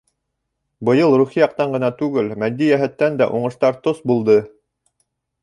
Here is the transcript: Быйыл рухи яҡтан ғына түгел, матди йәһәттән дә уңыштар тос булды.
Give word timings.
Быйыл 0.87 1.13
рухи 1.21 1.39
яҡтан 1.41 1.75
ғына 1.77 1.89
түгел, 1.99 2.31
матди 2.45 2.71
йәһәттән 2.71 3.21
дә 3.21 3.29
уңыштар 3.37 3.79
тос 3.87 4.03
булды. 4.13 4.41